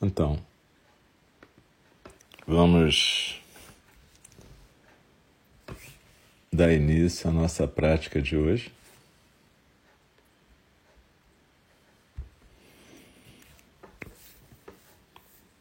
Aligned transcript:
Então, 0.00 0.38
vamos 2.46 3.40
dar 6.52 6.70
início 6.70 7.30
à 7.30 7.32
nossa 7.32 7.66
prática 7.66 8.20
de 8.20 8.36
hoje. 8.36 8.70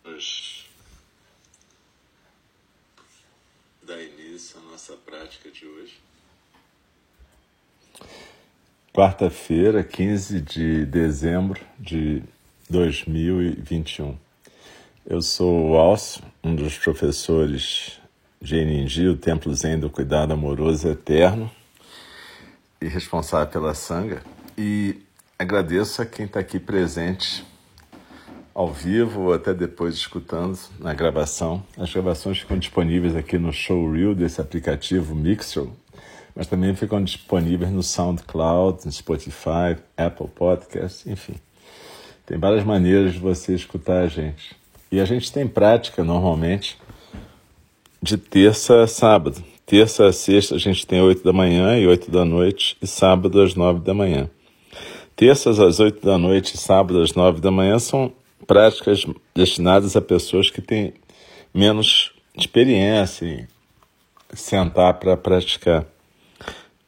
Vamos 0.04 0.70
dar 3.84 4.02
início 4.02 4.60
à 4.60 4.64
nossa 4.64 4.98
prática 4.98 5.50
de 5.50 5.66
hoje. 5.66 5.98
Quarta-feira, 8.92 9.82
15 9.82 10.42
de 10.42 10.86
dezembro 10.86 11.66
de 11.80 12.22
2021. 12.70 14.25
Eu 15.08 15.22
sou 15.22 15.70
o 15.70 15.78
Alcio, 15.78 16.24
um 16.44 16.56
dos 16.56 16.80
professores 16.80 18.00
de 18.42 18.56
Eningi, 18.56 19.08
o 19.08 19.16
Templo 19.16 19.54
Zen 19.54 19.78
do 19.78 19.88
Cuidado 19.88 20.34
Amoroso 20.34 20.88
Eterno 20.88 21.50
e 22.82 22.88
responsável 22.88 23.46
pela 23.46 23.76
Sangha. 23.76 24.24
E 24.58 25.00
agradeço 25.38 26.02
a 26.02 26.08
quem 26.08 26.26
está 26.26 26.40
aqui 26.40 26.60
presente 26.60 27.46
ao 28.52 28.74
vivo 28.74 29.26
ou 29.26 29.34
até 29.34 29.54
depois 29.54 29.94
escutando 29.94 30.58
na 30.80 30.92
gravação. 30.92 31.64
As 31.78 31.94
gravações 31.94 32.40
ficam 32.40 32.58
disponíveis 32.58 33.16
aqui 33.16 33.38
no 33.38 33.54
Showreel 33.54 34.16
desse 34.16 34.42
aplicativo 34.42 35.14
Mixer, 35.14 35.68
mas 36.36 36.48
também 36.48 36.76
ficam 36.76 37.04
disponíveis 37.04 37.70
no 37.70 37.84
SoundCloud, 37.84 38.84
no 38.84 38.92
Spotify, 38.92 39.78
Apple 39.96 40.30
Podcasts, 40.30 41.06
enfim. 41.06 41.36
Tem 42.26 42.40
várias 42.40 42.64
maneiras 42.64 43.14
de 43.14 43.20
você 43.20 43.54
escutar 43.54 44.02
a 44.02 44.08
gente. 44.08 44.65
E 44.92 45.00
a 45.00 45.06
gente 45.06 45.32
tem 45.32 45.48
prática 45.48 46.04
normalmente 46.04 46.78
de 48.02 48.18
terça 48.18 48.84
a 48.84 48.88
sábado. 48.88 49.44
Terça 49.66 50.06
a 50.06 50.14
sexta 50.14 50.56
a 50.56 50.60
gente 50.60 50.86
tem 50.86 51.02
oito 51.02 51.24
da 51.24 51.34
manhã 51.34 51.78
e 51.78 51.88
oito 51.88 52.12
da 52.12 52.24
noite, 52.24 52.78
e 52.82 52.86
sábado 52.86 53.42
às 53.42 53.56
nove 53.56 53.80
da 53.80 53.94
manhã. 53.94 54.30
Terças 55.16 55.60
às 55.60 55.80
oito 55.80 56.06
da 56.06 56.18
noite 56.18 56.54
e 56.54 56.58
sábado 56.58 57.02
às 57.02 57.14
nove 57.16 57.42
da 57.42 57.50
manhã 57.50 57.80
são 57.80 58.14
práticas 58.46 59.06
destinadas 59.34 59.96
a 59.96 60.02
pessoas 60.02 60.52
que 60.52 60.62
têm 60.62 60.94
menos 61.52 62.14
experiência 62.38 63.26
em 63.26 63.48
sentar 64.36 64.94
para 64.96 65.18
praticar. 65.18 65.86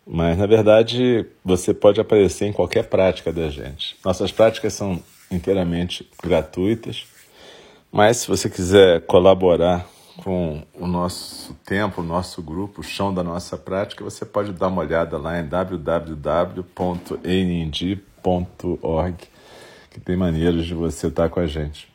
Mas, 0.06 0.38
na 0.38 0.46
verdade, 0.46 1.26
você 1.44 1.74
pode 1.74 2.00
aparecer 2.00 2.46
em 2.46 2.54
qualquer 2.54 2.84
prática 2.84 3.34
da 3.34 3.50
gente. 3.50 3.96
Nossas 4.06 4.32
práticas 4.32 4.74
são 4.74 5.02
inteiramente 5.32 6.08
gratuitas 6.24 7.06
mas 7.92 8.18
se 8.18 8.28
você 8.28 8.50
quiser 8.50 9.02
colaborar 9.02 9.88
com 10.24 10.64
o 10.74 10.88
nosso 10.88 11.54
tempo, 11.66 12.02
o 12.02 12.04
nosso 12.04 12.42
grupo, 12.42 12.82
o 12.82 12.84
chão 12.84 13.14
da 13.14 13.24
nossa 13.24 13.58
prática, 13.58 14.04
você 14.04 14.26
pode 14.26 14.52
dar 14.52 14.68
uma 14.68 14.82
olhada 14.82 15.18
lá 15.18 15.40
em 15.40 15.48
www.nnd.org, 15.48 16.68
que 19.92 20.00
tem 20.00 20.18
maneiras 20.18 20.66
de 20.66 20.74
você 20.74 21.08
estar 21.08 21.30
com 21.30 21.40
a 21.40 21.48
gente. 21.48 21.88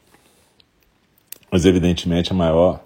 Mas, 1.51 1.67
evidentemente, 1.67 2.33
a 2.33 2.35
maior 2.35 2.81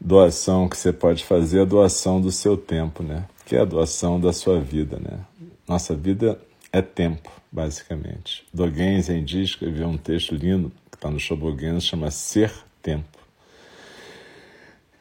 doação 0.00 0.68
que 0.68 0.76
você 0.76 0.92
pode 0.92 1.24
fazer 1.24 1.58
é 1.58 1.62
a 1.62 1.64
doação 1.64 2.20
do 2.20 2.30
seu 2.30 2.56
tempo, 2.56 3.02
né? 3.02 3.24
Que 3.44 3.56
é 3.56 3.60
a 3.60 3.64
doação 3.64 4.20
da 4.20 4.32
sua 4.32 4.60
vida, 4.60 4.98
né? 5.00 5.18
Nossa 5.66 5.94
vida 5.94 6.38
é 6.76 6.82
tempo, 6.82 7.30
basicamente. 7.50 8.44
Dogen 8.52 9.00
Zenji 9.00 9.42
escreveu 9.42 9.88
um 9.88 9.96
texto 9.96 10.34
lindo 10.34 10.70
que 10.90 10.96
está 10.96 11.10
no 11.10 11.18
Shobogen, 11.18 11.80
chama 11.80 12.10
Ser 12.10 12.52
Tempo. 12.82 13.16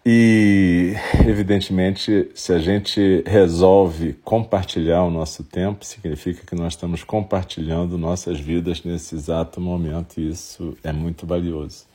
E, 0.06 0.94
evidentemente, 1.28 2.30
se 2.34 2.54
a 2.54 2.59
gente 2.59 3.23
resolve 3.26 4.14
compartilhar 4.23 5.04
o 5.04 5.10
nosso 5.10 5.44
tempo, 5.44 5.83
significa 5.83 6.45
que 6.45 6.55
nós 6.55 6.73
estamos 6.73 7.04
compartilhando 7.04 7.98
nossas 7.98 8.39
vidas 8.39 8.83
nesse 8.83 9.16
exato 9.16 9.60
momento, 9.60 10.20
e 10.20 10.30
isso 10.30 10.78
é 10.83 10.94
muito 10.94 11.26
valioso. 11.26 11.86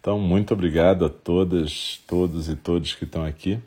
Então, 0.00 0.18
muito 0.18 0.54
obrigado 0.54 1.04
a 1.04 1.08
todas, 1.10 2.00
todos 2.06 2.48
e 2.48 2.56
todos 2.56 2.94
que 2.94 3.04
estão 3.04 3.24
aqui 3.24 3.58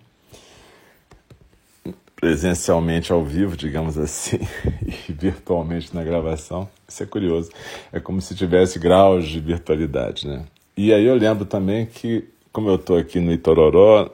presencialmente 2.20 3.12
ao 3.12 3.24
vivo, 3.24 3.56
digamos 3.56 3.98
assim, 3.98 4.40
e 5.08 5.14
virtualmente 5.14 5.96
na 5.96 6.04
gravação. 6.04 6.70
Isso 6.88 7.02
é 7.02 7.06
curioso. 7.06 7.50
É 7.92 8.00
como 8.00 8.22
se 8.22 8.36
tivesse 8.36 8.78
graus 8.78 9.28
de 9.28 9.40
virtualidade, 9.40 10.28
né? 10.28 10.44
E 10.76 10.94
aí 10.94 11.06
eu 11.06 11.16
lembro 11.16 11.46
também 11.46 11.86
que, 11.86 12.28
como 12.52 12.70
eu 12.70 12.76
estou 12.76 12.98
aqui 12.98 13.20
no 13.20 13.32
Itororó, 13.32 14.10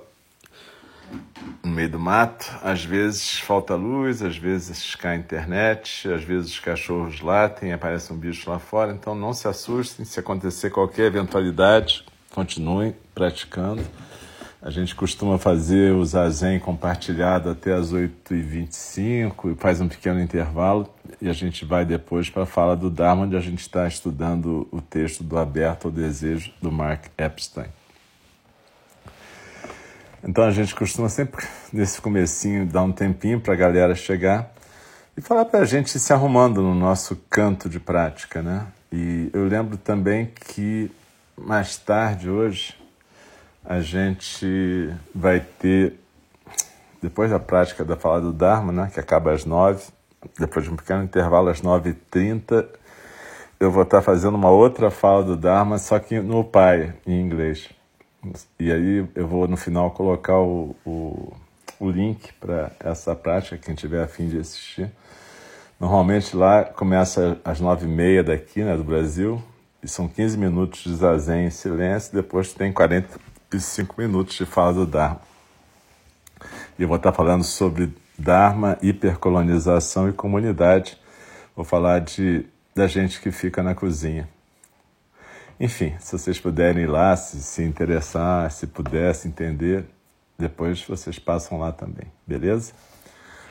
no 1.63 1.71
meio 1.71 1.89
do 1.89 1.99
mato, 1.99 2.45
às 2.63 2.83
vezes 2.83 3.39
falta 3.39 3.75
luz, 3.75 4.21
às 4.21 4.37
vezes 4.37 4.93
cai 4.95 5.15
internet, 5.15 6.07
às 6.11 6.23
vezes 6.23 6.51
os 6.51 6.59
cachorros 6.59 7.21
latem, 7.21 7.73
aparece 7.73 8.13
um 8.13 8.17
bicho 8.17 8.49
lá 8.49 8.59
fora, 8.59 8.93
então 8.93 9.15
não 9.15 9.33
se 9.33 9.47
assustem 9.47 10.05
se 10.05 10.19
acontecer 10.19 10.69
qualquer 10.69 11.05
eventualidade, 11.05 12.05
continuem 12.31 12.95
praticando. 13.15 13.83
A 14.61 14.69
gente 14.69 14.95
costuma 14.95 15.37
fazer 15.37 15.93
o 15.93 16.03
zazen 16.03 16.59
compartilhado 16.59 17.49
até 17.49 17.73
as 17.73 17.93
8h25 17.93 19.53
e 19.53 19.55
faz 19.55 19.79
um 19.79 19.87
pequeno 19.87 20.19
intervalo 20.21 20.89
e 21.21 21.29
a 21.29 21.33
gente 21.33 21.65
vai 21.65 21.85
depois 21.85 22.29
para 22.29 22.43
a 22.43 22.47
fala 22.47 22.75
do 22.75 22.89
Dharma, 22.89 23.23
onde 23.23 23.35
a 23.35 23.41
gente 23.41 23.59
está 23.59 23.87
estudando 23.87 24.67
o 24.71 24.81
texto 24.81 25.23
do 25.23 25.37
Aberto 25.37 25.85
ao 25.85 25.91
Desejo, 25.91 26.51
do 26.61 26.71
Mark 26.71 27.05
Epstein. 27.17 27.67
Então 30.23 30.43
a 30.43 30.51
gente 30.51 30.73
costuma 30.73 31.09
sempre, 31.09 31.45
nesse 31.71 32.01
comecinho, 32.01 32.65
dar 32.65 32.81
um 32.81 32.91
tempinho 32.91 33.39
para 33.39 33.53
a 33.53 33.57
galera 33.57 33.93
chegar 33.93 34.51
e 35.15 35.21
falar 35.21 35.45
para 35.45 35.59
a 35.59 35.65
gente 35.65 35.99
se 35.99 36.11
arrumando 36.11 36.63
no 36.63 36.73
nosso 36.73 37.15
canto 37.29 37.69
de 37.69 37.79
prática, 37.79 38.41
né? 38.41 38.65
E 38.91 39.29
eu 39.31 39.45
lembro 39.47 39.77
também 39.77 40.25
que 40.25 40.89
mais 41.37 41.77
tarde 41.77 42.29
hoje 42.29 42.73
a 43.65 43.81
gente 43.81 44.93
vai 45.13 45.39
ter, 45.39 45.93
depois 47.01 47.31
da 47.31 47.39
prática 47.39 47.83
da 47.83 47.95
fala 47.95 48.21
do 48.21 48.31
Dharma, 48.31 48.71
né, 48.71 48.91
que 48.93 48.99
acaba 48.99 49.31
às 49.31 49.43
nove, 49.43 49.83
depois 50.39 50.65
de 50.65 50.71
um 50.71 50.75
pequeno 50.75 51.03
intervalo 51.03 51.49
às 51.49 51.61
nove 51.61 51.89
e 51.89 51.93
trinta, 51.93 52.67
eu 53.59 53.71
vou 53.71 53.83
estar 53.83 54.01
fazendo 54.01 54.35
uma 54.35 54.51
outra 54.51 54.91
fala 54.91 55.23
do 55.23 55.35
Dharma, 55.35 55.77
só 55.77 55.97
que 55.97 56.19
no 56.19 56.43
Pai, 56.43 56.93
em 57.07 57.19
inglês. 57.19 57.69
E 58.59 58.71
aí 58.71 59.07
eu 59.15 59.27
vou 59.27 59.47
no 59.47 59.57
final 59.57 59.91
colocar 59.91 60.39
o, 60.39 60.75
o, 60.85 61.33
o 61.79 61.89
link 61.89 62.33
para 62.33 62.71
essa 62.79 63.15
prática, 63.15 63.57
quem 63.57 63.73
tiver 63.73 64.03
a 64.03 64.07
fim 64.07 64.27
de 64.27 64.39
assistir. 64.39 64.91
Normalmente 65.79 66.35
lá 66.35 66.63
começa 66.63 67.39
às 67.43 67.59
nove 67.59 67.85
e 67.85 67.89
meia 67.89 68.23
daqui, 68.23 68.63
né, 68.63 68.77
do 68.77 68.83
Brasil, 68.83 69.41
e 69.81 69.87
são 69.87 70.07
15 70.07 70.37
minutos 70.37 70.83
de 70.83 70.95
zazen 70.95 71.45
em 71.45 71.49
silêncio, 71.49 72.13
depois 72.13 72.53
tem 72.53 72.71
40 72.71 73.19
cinco 73.59 73.95
minutos 73.97 74.35
de 74.35 74.45
fala 74.45 74.73
do 74.73 74.85
Dharma. 74.85 75.21
E 76.77 76.83
eu 76.83 76.87
vou 76.87 76.97
estar 76.97 77.11
falando 77.11 77.43
sobre 77.43 77.93
Dharma, 78.17 78.77
hipercolonização 78.81 80.09
e 80.09 80.13
comunidade. 80.13 80.97
Vou 81.55 81.65
falar 81.65 81.99
de, 81.99 82.45
da 82.73 82.87
gente 82.87 83.21
que 83.21 83.31
fica 83.31 83.61
na 83.63 83.75
cozinha. 83.75 84.27
Enfim, 85.59 85.95
se 85.99 86.17
vocês 86.17 86.39
puderem 86.39 86.83
ir 86.83 86.87
lá, 86.87 87.15
se, 87.15 87.41
se 87.41 87.63
interessar, 87.63 88.51
se 88.51 88.67
pudesse 88.67 89.27
entender, 89.27 89.85
depois 90.37 90.83
vocês 90.85 91.17
passam 91.17 91.59
lá 91.59 91.71
também, 91.71 92.11
beleza? 92.27 92.73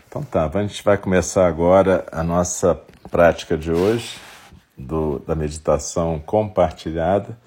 Então 0.07 0.23
tá, 0.23 0.51
a 0.53 0.63
gente 0.63 0.85
vai 0.85 0.99
começar 0.99 1.47
agora 1.47 2.07
a 2.13 2.23
nossa 2.23 2.79
prática 3.11 3.57
de 3.57 3.73
hoje, 3.73 4.19
do, 4.77 5.19
da 5.21 5.35
meditação 5.35 6.21
compartilhada. 6.21 7.39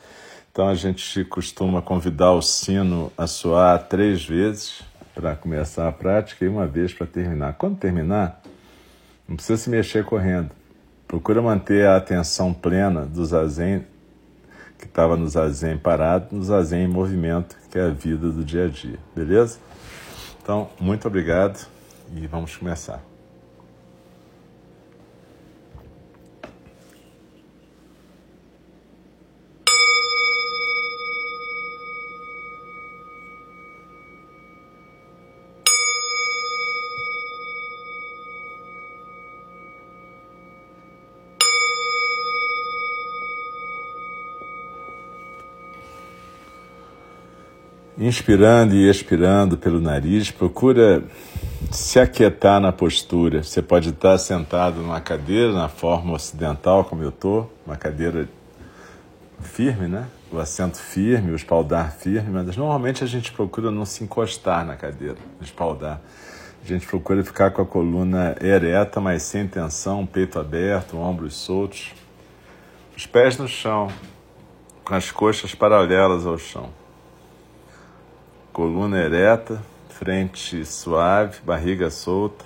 Então 0.57 0.69
a 0.69 0.74
gente 0.74 1.24
costuma 1.24 1.83
convidar 1.83 2.31
o 2.31 2.42
sino 2.42 3.12
a 3.15 3.27
soar 3.27 3.77
três 3.88 4.25
vezes 4.25 4.81
para 5.13 5.36
começar 5.36 5.88
a 5.88 5.92
prática 5.92 6.44
e 6.44 6.48
uma 6.48 6.65
vez 6.65 6.92
para 6.92 7.06
terminar. 7.06 7.54
Quando 7.54 7.77
terminar, 7.77 8.42
não 9.30 9.36
precisa 9.36 9.62
se 9.62 9.69
mexer 9.69 10.04
correndo. 10.04 10.50
Procura 11.07 11.44
manter 11.44 11.86
a 11.86 11.95
atenção 11.95 12.56
plena 12.56 13.06
do 13.06 13.24
zazen 13.24 13.86
que 14.80 14.86
estava 14.86 15.15
no 15.15 15.27
zazen 15.27 15.77
parado, 15.77 16.36
no 16.36 16.44
zazen 16.44 16.86
em 16.86 16.88
movimento, 16.88 17.56
que 17.69 17.77
é 17.77 17.83
a 17.83 17.89
vida 17.89 18.27
do 18.31 18.44
dia 18.44 18.65
a 18.65 18.68
dia. 18.68 18.98
Beleza? 19.15 19.60
Então, 20.42 20.71
muito 20.80 21.07
obrigado 21.07 21.68
e 22.15 22.25
vamos 22.25 22.57
começar. 22.57 23.00
Inspirando 48.00 48.76
e 48.76 48.88
expirando 48.88 49.58
pelo 49.58 49.82
nariz, 49.82 50.30
procura 50.30 51.04
se 51.72 52.00
aquietar 52.00 52.62
na 52.62 52.72
postura. 52.72 53.42
Você 53.42 53.60
pode 53.60 53.90
estar 53.90 54.16
sentado 54.20 54.82
numa 54.82 55.02
cadeira, 55.02 55.52
na 55.52 55.68
forma 55.68 56.14
ocidental, 56.14 56.86
como 56.86 57.02
eu 57.02 57.10
estou, 57.10 57.52
uma 57.66 57.76
cadeira 57.76 58.30
firme, 59.42 59.88
né? 59.88 60.06
O 60.32 60.38
assento 60.38 60.78
firme, 60.78 61.32
o 61.32 61.36
espaldar 61.36 61.92
firme, 61.92 62.30
mas 62.30 62.56
normalmente 62.56 63.04
a 63.04 63.08
gente 63.08 63.32
procura 63.32 63.72
não 63.72 63.84
se 63.84 64.04
encostar 64.04 64.64
na 64.64 64.76
cadeira, 64.76 65.18
no 65.40 65.44
espaldar. 65.44 66.00
A 66.64 66.68
gente 66.68 66.86
procura 66.86 67.24
ficar 67.24 67.50
com 67.50 67.64
a 67.64 67.66
coluna 67.66 68.36
ereta, 68.40 69.02
mas 69.02 69.24
sem 69.24 69.48
tensão, 69.48 70.06
peito 70.06 70.38
aberto, 70.38 71.00
ombros 71.00 71.34
soltos. 71.34 71.96
Os 72.96 73.08
pés 73.08 73.40
no 73.40 73.48
chão, 73.48 73.88
com 74.86 74.94
as 74.94 75.10
coxas 75.10 75.56
paralelas 75.56 76.28
ao 76.28 76.38
chão 76.38 76.70
coluna 78.57 78.98
ereta, 78.98 79.62
frente 79.88 80.65
suave, 80.65 81.38
barriga 81.45 81.92
solta, 81.92 82.44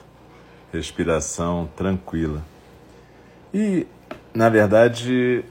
respiração 0.73 1.69
tranquila. 1.73 2.43
E, 3.53 3.87
na 4.33 4.49
verdade, 4.49 5.45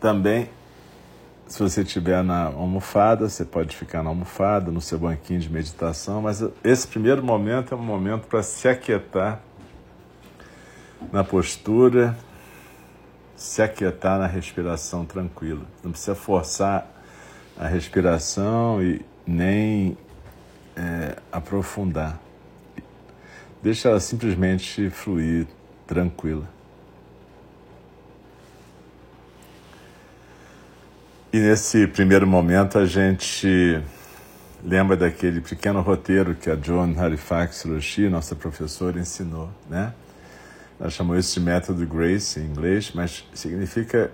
também, 0.00 0.48
se 1.46 1.62
você 1.62 1.82
estiver 1.82 2.24
na 2.24 2.44
almofada, 2.44 3.28
você 3.28 3.44
pode 3.44 3.76
ficar 3.76 4.02
na 4.02 4.08
almofada, 4.08 4.70
no 4.70 4.80
seu 4.80 4.98
banquinho 4.98 5.40
de 5.40 5.52
meditação, 5.52 6.22
mas 6.22 6.42
esse 6.64 6.88
primeiro 6.88 7.22
momento 7.22 7.74
é 7.74 7.76
um 7.76 7.82
momento 7.82 8.26
para 8.26 8.42
se 8.42 8.66
aquietar 8.66 9.42
na 11.12 11.22
postura, 11.22 12.16
se 13.36 13.60
aquietar 13.60 14.18
na 14.18 14.26
respiração 14.26 15.04
tranquila. 15.04 15.66
Não 15.84 15.90
precisa 15.90 16.14
forçar 16.14 16.91
a 17.58 17.66
respiração 17.66 18.82
e 18.82 19.00
nem 19.26 19.96
é, 20.76 21.16
aprofundar. 21.30 22.20
Deixa 23.62 23.88
ela 23.88 24.00
simplesmente 24.00 24.90
fluir 24.90 25.46
tranquila. 25.86 26.48
E 31.32 31.38
nesse 31.38 31.86
primeiro 31.86 32.26
momento 32.26 32.78
a 32.78 32.84
gente 32.84 33.82
lembra 34.62 34.96
daquele 34.96 35.40
pequeno 35.40 35.80
roteiro 35.80 36.34
que 36.34 36.50
a 36.50 36.56
Joan 36.56 36.94
Halifax 36.98 37.64
Roshi, 37.64 38.08
nossa 38.08 38.36
professora, 38.36 38.98
ensinou, 38.98 39.48
né? 39.68 39.94
Ela 40.78 40.90
chamou 40.90 41.16
isso 41.16 41.38
de 41.38 41.46
método 41.46 41.86
Grace 41.86 42.40
em 42.40 42.44
inglês, 42.44 42.92
mas 42.94 43.24
significa 43.32 44.10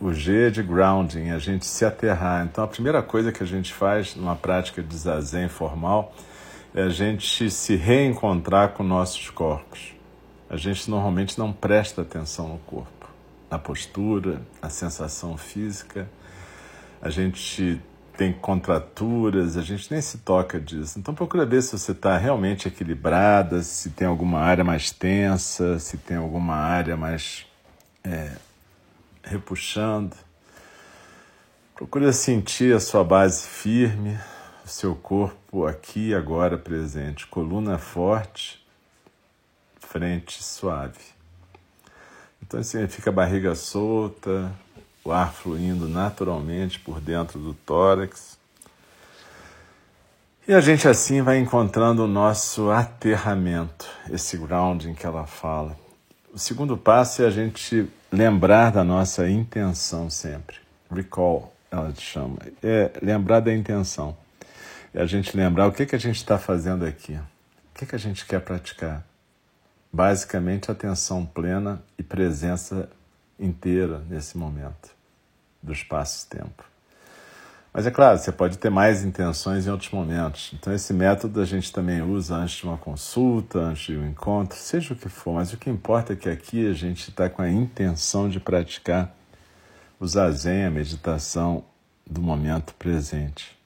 o 0.00 0.12
G 0.12 0.50
de 0.50 0.62
grounding, 0.62 1.30
a 1.30 1.38
gente 1.38 1.66
se 1.66 1.84
aterrar. 1.84 2.44
Então, 2.44 2.62
a 2.64 2.68
primeira 2.68 3.02
coisa 3.02 3.32
que 3.32 3.42
a 3.42 3.46
gente 3.46 3.72
faz 3.72 4.14
numa 4.14 4.36
prática 4.36 4.82
de 4.82 4.96
zazen 4.96 5.48
formal 5.48 6.14
é 6.74 6.82
a 6.82 6.88
gente 6.88 7.50
se 7.50 7.74
reencontrar 7.74 8.70
com 8.70 8.82
nossos 8.82 9.30
corpos. 9.30 9.94
A 10.48 10.56
gente 10.56 10.88
normalmente 10.88 11.38
não 11.38 11.52
presta 11.52 12.02
atenção 12.02 12.48
no 12.48 12.58
corpo, 12.58 13.08
na 13.50 13.58
postura, 13.58 14.40
na 14.62 14.70
sensação 14.70 15.36
física. 15.36 16.08
A 17.02 17.10
gente 17.10 17.80
tem 18.16 18.32
contraturas, 18.32 19.56
a 19.56 19.62
gente 19.62 19.90
nem 19.90 20.00
se 20.00 20.18
toca 20.18 20.58
disso. 20.58 20.98
Então 20.98 21.14
procura 21.14 21.44
ver 21.46 21.62
se 21.62 21.78
você 21.78 21.92
está 21.92 22.16
realmente 22.16 22.66
equilibrada, 22.66 23.62
se 23.62 23.90
tem 23.90 24.08
alguma 24.08 24.40
área 24.40 24.64
mais 24.64 24.90
tensa, 24.90 25.78
se 25.78 25.96
tem 25.96 26.16
alguma 26.16 26.56
área 26.56 26.96
mais 26.96 27.46
é, 28.02 28.32
repuxando. 29.22 30.16
Procure 31.74 32.12
sentir 32.12 32.74
a 32.74 32.80
sua 32.80 33.04
base 33.04 33.46
firme, 33.46 34.18
o 34.64 34.68
seu 34.68 34.94
corpo 34.94 35.66
aqui 35.66 36.08
e 36.08 36.14
agora 36.14 36.58
presente, 36.58 37.26
coluna 37.26 37.78
forte, 37.78 38.64
frente 39.78 40.42
suave. 40.42 40.98
Então 42.42 42.62
significa 42.62 43.12
barriga 43.12 43.54
solta, 43.54 44.52
o 45.04 45.12
ar 45.12 45.32
fluindo 45.32 45.88
naturalmente 45.88 46.78
por 46.78 47.00
dentro 47.00 47.38
do 47.38 47.54
tórax. 47.54 48.38
E 50.46 50.52
a 50.52 50.60
gente 50.60 50.88
assim 50.88 51.22
vai 51.22 51.38
encontrando 51.38 52.04
o 52.04 52.08
nosso 52.08 52.70
aterramento, 52.70 53.86
esse 54.10 54.36
grounding 54.36 54.94
que 54.94 55.06
ela 55.06 55.26
fala. 55.26 55.76
O 56.38 56.40
segundo 56.40 56.78
passo 56.78 57.20
é 57.24 57.26
a 57.26 57.30
gente 57.30 57.90
lembrar 58.12 58.70
da 58.70 58.84
nossa 58.84 59.28
intenção 59.28 60.08
sempre. 60.08 60.58
Recall, 60.88 61.52
ela 61.68 61.92
te 61.92 62.00
chama. 62.00 62.36
É 62.62 62.92
lembrar 63.02 63.40
da 63.40 63.52
intenção. 63.52 64.16
É 64.94 65.02
a 65.02 65.04
gente 65.04 65.36
lembrar 65.36 65.66
o 65.66 65.72
que, 65.72 65.84
que 65.84 65.96
a 65.96 65.98
gente 65.98 66.14
está 66.14 66.38
fazendo 66.38 66.86
aqui. 66.86 67.14
O 67.14 67.74
que, 67.74 67.86
que 67.86 67.96
a 67.96 67.98
gente 67.98 68.24
quer 68.24 68.40
praticar. 68.40 69.04
Basicamente, 69.92 70.70
atenção 70.70 71.26
plena 71.26 71.82
e 71.98 72.04
presença 72.04 72.88
inteira 73.36 74.00
nesse 74.08 74.38
momento 74.38 74.94
do 75.60 75.72
espaço-tempo. 75.72 76.62
Mas 77.78 77.86
é 77.86 77.92
claro, 77.92 78.18
você 78.18 78.32
pode 78.32 78.58
ter 78.58 78.70
mais 78.70 79.04
intenções 79.04 79.64
em 79.64 79.70
outros 79.70 79.92
momentos. 79.92 80.50
Então, 80.52 80.72
esse 80.72 80.92
método 80.92 81.40
a 81.40 81.44
gente 81.44 81.72
também 81.72 82.02
usa 82.02 82.34
antes 82.34 82.56
de 82.56 82.64
uma 82.64 82.76
consulta, 82.76 83.60
antes 83.60 83.84
de 83.84 83.96
um 83.96 84.04
encontro, 84.04 84.58
seja 84.58 84.94
o 84.94 84.96
que 84.96 85.08
for. 85.08 85.34
Mas 85.34 85.52
o 85.52 85.56
que 85.56 85.70
importa 85.70 86.12
é 86.12 86.16
que 86.16 86.28
aqui 86.28 86.68
a 86.68 86.72
gente 86.72 87.10
está 87.10 87.30
com 87.30 87.40
a 87.40 87.48
intenção 87.48 88.28
de 88.28 88.40
praticar 88.40 89.14
o 90.00 90.08
zazen, 90.08 90.64
a 90.64 90.70
meditação 90.72 91.62
do 92.04 92.20
momento 92.20 92.74
presente. 92.74 93.56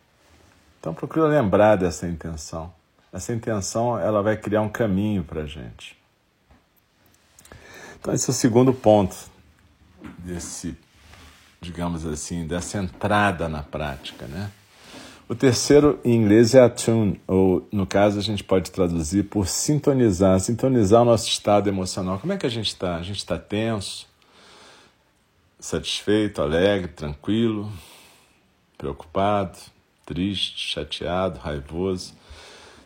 Então, 0.78 0.92
procura 0.92 1.24
lembrar 1.24 1.76
dessa 1.76 2.06
intenção. 2.06 2.70
Essa 3.10 3.32
intenção 3.32 3.98
ela 3.98 4.22
vai 4.22 4.36
criar 4.36 4.60
um 4.60 4.68
caminho 4.68 5.24
para 5.24 5.44
a 5.44 5.46
gente. 5.46 5.96
Então, 7.98 8.12
esse 8.12 8.28
é 8.28 8.30
o 8.30 8.34
segundo 8.34 8.74
ponto 8.74 9.16
desse 10.18 10.76
digamos 11.62 12.04
assim, 12.04 12.44
dessa 12.44 12.78
entrada 12.78 13.48
na 13.48 13.62
prática, 13.62 14.26
né? 14.26 14.50
O 15.28 15.34
terceiro 15.34 15.98
em 16.04 16.14
inglês 16.14 16.54
é 16.54 16.60
attune, 16.60 17.20
ou 17.26 17.66
no 17.72 17.86
caso 17.86 18.18
a 18.18 18.22
gente 18.22 18.42
pode 18.42 18.70
traduzir 18.70 19.22
por 19.22 19.46
sintonizar, 19.46 20.38
sintonizar 20.40 21.02
o 21.02 21.04
nosso 21.04 21.28
estado 21.28 21.68
emocional. 21.68 22.18
Como 22.18 22.32
é 22.32 22.36
que 22.36 22.44
a 22.44 22.50
gente 22.50 22.66
está? 22.66 22.96
A 22.96 23.02
gente 23.02 23.18
está 23.18 23.38
tenso, 23.38 24.06
satisfeito, 25.58 26.42
alegre, 26.42 26.88
tranquilo, 26.88 27.72
preocupado, 28.76 29.56
triste, 30.04 30.68
chateado, 30.68 31.38
raivoso. 31.38 32.12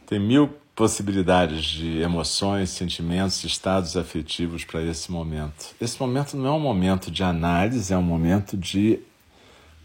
Tem 0.06 0.20
mil 0.20 0.54
possibilidades 0.76 1.64
de 1.64 2.02
emoções, 2.02 2.68
sentimentos, 2.68 3.42
estados 3.42 3.96
afetivos 3.96 4.62
para 4.62 4.82
esse 4.82 5.10
momento. 5.10 5.74
Esse 5.80 5.98
momento 5.98 6.36
não 6.36 6.48
é 6.48 6.52
um 6.52 6.60
momento 6.60 7.10
de 7.10 7.24
análise, 7.24 7.94
é 7.94 7.96
um 7.96 8.02
momento 8.02 8.58
de 8.58 9.00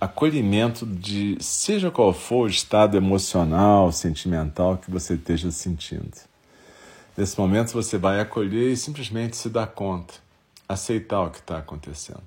acolhimento 0.02 0.86
de 0.86 1.38
seja 1.40 1.90
qual 1.90 2.12
for 2.12 2.44
o 2.44 2.52
estado 2.52 2.98
emocional, 2.98 3.90
sentimental 3.94 4.78
que 4.78 4.92
você 4.92 5.14
esteja 5.14 5.50
sentindo. 5.50 6.12
Nesse 7.16 7.40
momento 7.40 7.72
você 7.72 7.98
vai 7.98 8.20
acolher 8.20 8.74
e 8.74 8.76
simplesmente 8.76 9.38
se 9.38 9.48
dar 9.48 9.68
conta, 9.68 10.16
aceitar 10.68 11.22
o 11.22 11.30
que 11.30 11.40
está 11.40 11.58
acontecendo. 11.58 12.24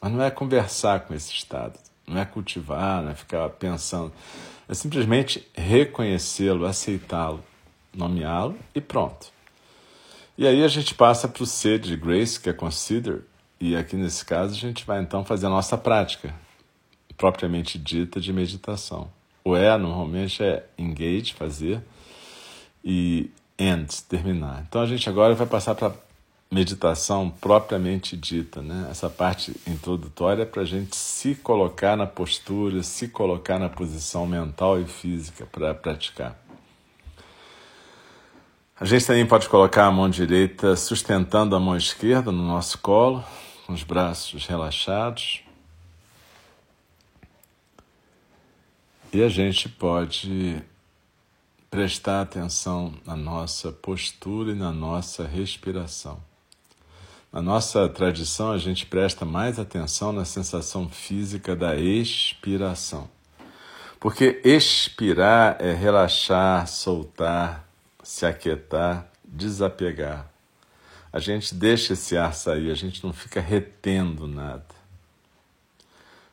Mas 0.00 0.10
não 0.10 0.20
é 0.20 0.32
conversar 0.32 1.00
com 1.00 1.14
esse 1.14 1.32
estado, 1.32 1.78
não 2.08 2.20
é 2.20 2.24
cultivar, 2.24 3.04
não 3.04 3.12
é 3.12 3.14
ficar 3.14 3.48
pensando, 3.50 4.12
é 4.68 4.74
simplesmente 4.74 5.46
reconhecê-lo, 5.54 6.66
aceitá-lo 6.66 7.44
nomeá-lo 7.94 8.56
e 8.74 8.80
pronto. 8.80 9.32
E 10.36 10.46
aí 10.46 10.64
a 10.64 10.68
gente 10.68 10.94
passa 10.94 11.28
para 11.28 11.42
o 11.42 11.46
C 11.46 11.78
de 11.78 11.96
Grace, 11.96 12.40
que 12.40 12.50
é 12.50 12.52
Consider, 12.52 13.22
e 13.60 13.76
aqui 13.76 13.96
nesse 13.96 14.24
caso 14.24 14.54
a 14.54 14.58
gente 14.58 14.84
vai 14.84 15.00
então 15.00 15.24
fazer 15.24 15.46
a 15.46 15.50
nossa 15.50 15.78
prática, 15.78 16.34
propriamente 17.16 17.78
dita, 17.78 18.20
de 18.20 18.32
meditação. 18.32 19.08
O 19.44 19.56
E 19.56 19.78
normalmente 19.78 20.42
é 20.42 20.66
engage, 20.76 21.34
fazer, 21.34 21.82
e 22.84 23.30
end, 23.58 24.02
terminar. 24.04 24.64
Então 24.68 24.82
a 24.82 24.86
gente 24.86 25.08
agora 25.08 25.34
vai 25.34 25.46
passar 25.46 25.74
para 25.74 25.92
meditação 26.50 27.30
propriamente 27.30 28.16
dita, 28.16 28.62
né? 28.62 28.86
Essa 28.90 29.10
parte 29.10 29.54
introdutória 29.66 30.46
para 30.46 30.62
a 30.62 30.64
gente 30.64 30.94
se 30.96 31.34
colocar 31.34 31.96
na 31.96 32.06
postura, 32.06 32.82
se 32.82 33.08
colocar 33.08 33.58
na 33.58 33.68
posição 33.68 34.26
mental 34.26 34.80
e 34.80 34.84
física 34.84 35.46
para 35.46 35.74
praticar. 35.74 36.43
A 38.76 38.84
gente 38.84 39.06
também 39.06 39.24
pode 39.24 39.48
colocar 39.48 39.86
a 39.86 39.90
mão 39.92 40.10
direita 40.10 40.74
sustentando 40.74 41.54
a 41.54 41.60
mão 41.60 41.76
esquerda 41.76 42.32
no 42.32 42.44
nosso 42.44 42.76
colo, 42.78 43.24
com 43.64 43.72
os 43.72 43.84
braços 43.84 44.46
relaxados. 44.46 45.42
E 49.12 49.22
a 49.22 49.28
gente 49.28 49.68
pode 49.68 50.60
prestar 51.70 52.22
atenção 52.22 52.92
na 53.06 53.14
nossa 53.14 53.70
postura 53.70 54.50
e 54.50 54.56
na 54.56 54.72
nossa 54.72 55.24
respiração. 55.24 56.20
Na 57.32 57.40
nossa 57.40 57.88
tradição, 57.88 58.50
a 58.50 58.58
gente 58.58 58.86
presta 58.86 59.24
mais 59.24 59.56
atenção 59.56 60.12
na 60.12 60.24
sensação 60.24 60.88
física 60.88 61.54
da 61.54 61.76
expiração. 61.76 63.08
Porque 64.00 64.40
expirar 64.44 65.58
é 65.60 65.72
relaxar, 65.72 66.66
soltar, 66.66 67.64
se 68.04 68.24
aquietar, 68.26 69.08
desapegar. 69.24 70.30
A 71.12 71.18
gente 71.18 71.54
deixa 71.54 71.94
esse 71.94 72.16
ar 72.16 72.34
sair, 72.34 72.70
a 72.70 72.74
gente 72.74 73.02
não 73.02 73.12
fica 73.12 73.40
retendo 73.40 74.28
nada. 74.28 74.66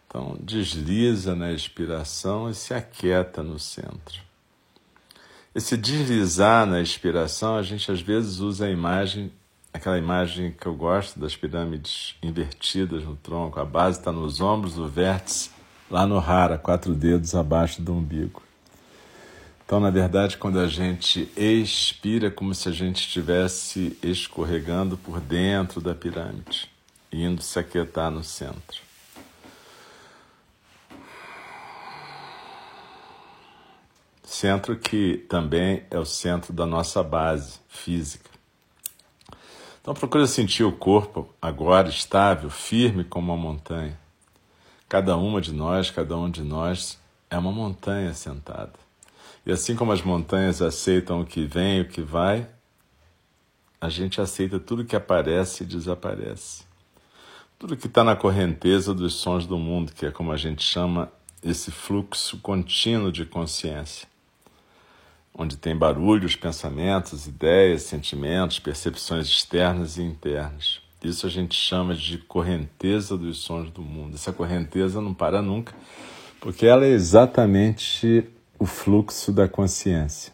Então, 0.06 0.38
desliza 0.42 1.34
na 1.34 1.54
expiração 1.54 2.50
e 2.50 2.54
se 2.54 2.74
aquieta 2.74 3.42
no 3.42 3.58
centro. 3.58 4.22
Esse 5.56 5.78
deslizar 5.78 6.66
na 6.66 6.82
expiração, 6.82 7.58
a 7.58 7.64
gente 7.64 7.92
às 7.92 8.02
vezes 8.02 8.40
usa 8.40 8.66
a 8.66 8.70
imagem, 8.70 9.32
aquela 9.74 9.98
imagem 9.98 10.52
que 10.52 10.66
eu 10.66 10.76
gosto 10.76 11.20
das 11.20 11.36
pirâmides 11.36 12.16
invertidas 12.22 13.04
no 13.06 13.16
tronco, 13.16 13.60
a 13.60 13.66
base 13.66 14.00
está 14.00 14.12
nos 14.12 14.42
ombros, 14.42 14.78
o 14.78 14.88
vértice 14.88 15.50
lá 15.90 16.06
no 16.06 16.20
rara, 16.20 16.58
quatro 16.58 16.94
dedos 16.94 17.36
abaixo 17.36 17.82
do 17.82 17.94
umbigo. 17.94 18.42
Então, 19.72 19.80
na 19.80 19.90
verdade, 19.90 20.36
quando 20.36 20.60
a 20.60 20.68
gente 20.68 21.32
expira, 21.34 22.28
é 22.28 22.30
como 22.30 22.54
se 22.54 22.68
a 22.68 22.74
gente 22.74 23.08
estivesse 23.08 23.98
escorregando 24.04 24.98
por 24.98 25.22
dentro 25.22 25.80
da 25.80 25.96
pirâmide, 25.96 26.70
indo 27.10 27.42
se 27.42 27.58
aquietar 27.58 28.12
no 28.12 28.22
centro. 28.22 28.82
Centro 34.26 34.76
que 34.76 35.26
também 35.30 35.86
é 35.90 35.98
o 35.98 36.04
centro 36.04 36.52
da 36.52 36.66
nossa 36.66 37.02
base 37.02 37.62
física. 37.70 38.30
Então, 39.80 39.94
procure 39.94 40.28
sentir 40.28 40.66
o 40.66 40.74
corpo 40.74 41.34
agora 41.42 41.88
estável, 41.88 42.50
firme 42.50 43.06
como 43.06 43.32
uma 43.32 43.42
montanha. 43.42 43.98
Cada 44.90 45.16
uma 45.16 45.40
de 45.40 45.54
nós, 45.54 45.90
cada 45.90 46.18
um 46.18 46.30
de 46.30 46.42
nós 46.42 47.00
é 47.30 47.38
uma 47.38 47.54
montanha 47.54 48.14
sentada. 48.14 48.91
E 49.46 49.52
assim 49.52 49.76
como 49.76 49.92
as 49.92 50.02
montanhas 50.02 50.62
aceitam 50.62 51.22
o 51.22 51.26
que 51.26 51.46
vem 51.46 51.82
o 51.82 51.88
que 51.88 52.02
vai, 52.02 52.48
a 53.80 53.90
gente 53.90 54.22
aceita 54.22 54.60
tudo 54.60 54.86
que 54.86 54.96
aparece 54.96 55.64
e 55.64 55.66
desaparece. 55.66 56.64
Tudo 57.58 57.76
que 57.76 57.88
está 57.88 58.04
na 58.04 58.16
correnteza 58.16 58.94
dos 58.94 59.16
sons 59.16 59.46
do 59.48 59.58
mundo, 59.58 59.92
que 59.92 60.06
é 60.06 60.12
como 60.12 60.32
a 60.32 60.38
gente 60.38 60.64
chama 60.64 61.12
esse 61.44 61.72
fluxo 61.72 62.38
contínuo 62.38 63.12
de 63.12 63.26
consciência, 63.26 64.08
onde 65.34 65.58
tem 65.58 65.76
barulhos, 65.76 66.36
pensamentos, 66.36 67.26
ideias, 67.26 67.84
sentimentos, 67.84 68.60
percepções 68.60 69.28
externas 69.28 69.98
e 69.98 70.04
internas. 70.04 70.80
Isso 71.04 71.26
a 71.26 71.30
gente 71.30 71.56
chama 71.56 71.96
de 71.96 72.20
correnteza 72.20 73.18
dos 73.18 73.40
sons 73.40 73.72
do 73.72 73.82
mundo. 73.82 74.14
Essa 74.14 74.32
correnteza 74.32 75.02
não 75.02 75.16
para 75.16 75.42
nunca, 75.42 75.74
porque 76.40 76.68
ela 76.68 76.86
é 76.86 76.90
exatamente 76.90 78.30
o 78.62 78.66
fluxo 78.68 79.34
da 79.34 79.48
consciência. 79.48 80.32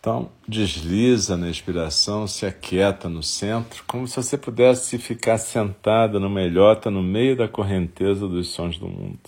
Então, 0.00 0.28
desliza 0.46 1.36
na 1.36 1.48
inspiração, 1.48 2.26
se 2.26 2.44
aquieta 2.44 3.08
no 3.08 3.22
centro, 3.22 3.84
como 3.86 4.08
se 4.08 4.16
você 4.16 4.36
pudesse 4.36 4.98
ficar 4.98 5.38
sentada 5.38 6.18
numa 6.18 6.42
ilhota 6.42 6.90
no 6.90 7.00
meio 7.00 7.36
da 7.36 7.46
correnteza 7.46 8.26
dos 8.26 8.48
sons 8.48 8.76
do 8.76 8.88
mundo. 8.88 9.20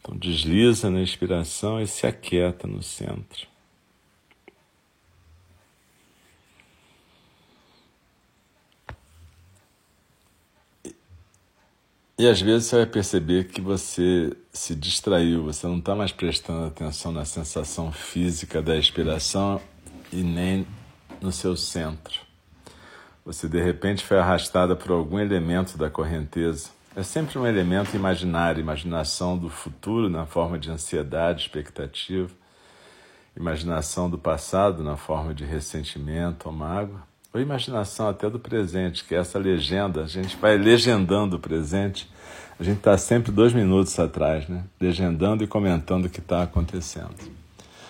Então, 0.00 0.16
desliza 0.16 0.88
na 0.88 1.00
inspiração 1.00 1.80
e 1.80 1.86
se 1.88 2.06
aquieta 2.06 2.68
no 2.68 2.80
centro. 2.80 3.48
E 12.20 12.26
às 12.26 12.40
vezes 12.40 12.66
você 12.66 12.76
vai 12.78 12.86
perceber 12.86 13.44
que 13.44 13.60
você 13.60 14.36
se 14.52 14.74
distraiu, 14.74 15.44
você 15.44 15.68
não 15.68 15.78
está 15.78 15.94
mais 15.94 16.10
prestando 16.10 16.66
atenção 16.66 17.12
na 17.12 17.24
sensação 17.24 17.92
física 17.92 18.60
da 18.60 18.76
expiração 18.76 19.60
e 20.12 20.16
nem 20.16 20.66
no 21.20 21.30
seu 21.30 21.56
centro. 21.56 22.20
Você 23.24 23.48
de 23.48 23.62
repente 23.62 24.04
foi 24.04 24.18
arrastada 24.18 24.74
por 24.74 24.90
algum 24.90 25.20
elemento 25.20 25.78
da 25.78 25.88
correnteza. 25.88 26.70
É 26.96 27.04
sempre 27.04 27.38
um 27.38 27.46
elemento 27.46 27.94
imaginário, 27.94 28.60
imaginação 28.60 29.38
do 29.38 29.48
futuro 29.48 30.10
na 30.10 30.26
forma 30.26 30.58
de 30.58 30.72
ansiedade, 30.72 31.42
expectativa, 31.42 32.30
imaginação 33.36 34.10
do 34.10 34.18
passado 34.18 34.82
na 34.82 34.96
forma 34.96 35.32
de 35.32 35.44
ressentimento 35.44 36.48
ou 36.48 36.52
mágoa 36.52 37.00
ou 37.32 37.40
imaginação 37.40 38.08
até 38.08 38.28
do 38.30 38.38
presente, 38.38 39.04
que 39.04 39.14
é 39.14 39.18
essa 39.18 39.38
legenda, 39.38 40.02
a 40.02 40.06
gente 40.06 40.36
vai 40.36 40.56
legendando 40.56 41.36
o 41.36 41.38
presente, 41.38 42.10
a 42.58 42.62
gente 42.64 42.78
está 42.78 42.96
sempre 42.96 43.30
dois 43.30 43.52
minutos 43.52 43.98
atrás, 43.98 44.48
né? 44.48 44.64
legendando 44.80 45.44
e 45.44 45.46
comentando 45.46 46.06
o 46.06 46.10
que 46.10 46.20
está 46.20 46.42
acontecendo. 46.42 47.14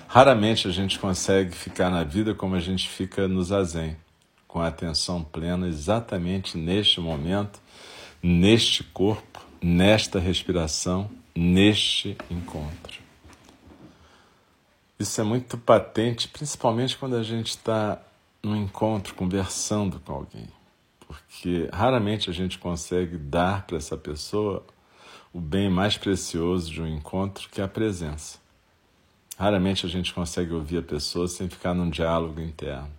Raramente 0.07 0.67
a 0.67 0.71
gente 0.71 0.99
consegue 0.99 1.55
ficar 1.55 1.91
na 1.91 2.03
vida 2.03 2.35
como 2.35 2.55
a 2.55 2.61
gente 2.61 2.89
fica 2.89 3.29
no 3.29 3.43
zazen, 3.43 3.97
com 4.47 4.61
a 4.61 4.69
atenção 4.69 5.23
plena 5.23 5.69
exatamente 5.69 6.57
neste 6.57 7.01
momento, 7.01 7.61
neste 8.23 8.83
corpo, 8.83 9.45
nesta 9.63 10.19
respiração, 10.19 11.11
neste 11.35 12.17
encontro. 12.31 12.99
Isso 14.99 15.21
é 15.21 15.25
muito 15.25 15.57
patente, 15.57 16.27
principalmente 16.27 16.97
quando 16.99 17.15
a 17.15 17.23
gente 17.23 17.51
está 17.51 18.01
no 18.43 18.57
encontro, 18.57 19.15
conversando 19.15 20.01
com 20.01 20.13
alguém. 20.13 20.49
Porque 21.01 21.69
raramente 21.73 22.29
a 22.31 22.33
gente 22.33 22.59
consegue 22.59 23.17
dar 23.17 23.67
para 23.67 23.77
essa 23.77 23.97
pessoa 23.97 24.65
o 25.33 25.41
bem 25.41 25.71
mais 25.71 25.97
precioso 25.97 26.71
de 26.71 26.81
um 26.81 26.87
encontro, 26.87 27.49
que 27.49 27.61
é 27.61 27.65
a 27.65 27.69
presença. 27.69 28.39
Raramente 29.39 29.87
a 29.87 29.89
gente 29.89 30.13
consegue 30.13 30.53
ouvir 30.53 30.79
a 30.79 30.83
pessoa 30.83 31.29
sem 31.29 31.49
ficar 31.49 31.75
num 31.75 31.89
diálogo 31.89 32.41
interno. 32.41 32.91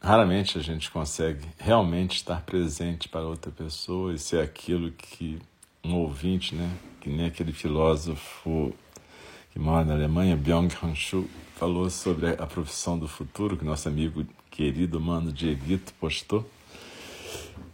Raramente 0.00 0.58
a 0.58 0.60
gente 0.60 0.90
consegue 0.90 1.46
realmente 1.56 2.16
estar 2.16 2.42
presente 2.42 3.08
para 3.08 3.20
outra 3.20 3.52
pessoa 3.52 4.12
e 4.12 4.18
ser 4.18 4.40
aquilo 4.40 4.90
que 4.90 5.40
um 5.84 5.94
ouvinte, 5.94 6.54
né, 6.54 6.76
que 7.00 7.08
nem 7.08 7.26
aquele 7.26 7.52
filósofo 7.52 8.74
que 9.52 9.58
mora 9.58 9.84
na 9.84 9.94
Alemanha, 9.94 10.36
Byung-Hun 10.36 10.94
Chu, 10.94 11.28
falou 11.56 11.88
sobre 11.90 12.30
a 12.30 12.46
profissão 12.46 12.98
do 12.98 13.06
futuro, 13.06 13.56
que 13.56 13.64
nosso 13.64 13.88
amigo 13.88 14.24
querido 14.50 15.00
Mano 15.00 15.32
Dieguito 15.32 15.92
postou. 15.94 16.48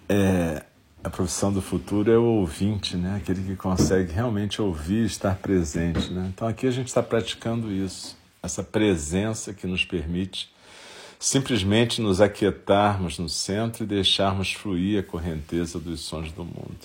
É, 0.09 0.65
a 1.03 1.11
profissão 1.11 1.53
do 1.53 1.63
futuro 1.63 2.11
é 2.11 2.19
o 2.19 2.23
ouvinte, 2.23 2.97
né? 2.97 3.17
aquele 3.17 3.43
que 3.43 3.57
consegue 3.57 4.13
realmente 4.13 4.61
ouvir 4.61 5.05
estar 5.05 5.37
presente. 5.37 6.11
Né? 6.13 6.31
Então 6.35 6.47
aqui 6.47 6.67
a 6.67 6.71
gente 6.71 6.89
está 6.89 7.03
praticando 7.03 7.73
isso, 7.73 8.17
essa 8.43 8.63
presença 8.63 9.55
que 9.55 9.67
nos 9.67 9.85
permite 9.85 10.51
simplesmente 11.19 12.01
nos 12.01 12.21
aquietarmos 12.21 13.19
no 13.19 13.29
centro 13.29 13.85
e 13.85 13.87
deixarmos 13.87 14.53
fluir 14.53 15.01
a 15.01 15.03
correnteza 15.03 15.79
dos 15.79 16.01
sons 16.01 16.31
do 16.31 16.45
mundo. 16.45 16.79